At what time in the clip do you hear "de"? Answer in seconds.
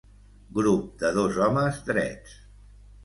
1.03-1.11